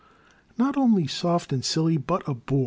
"Not 0.57 0.77
only 0.77 1.05
soft 1.05 1.53
and 1.53 1.63
silly, 1.63 1.97
but 1.97 2.27
a 2.27 2.33
boor. 2.33 2.59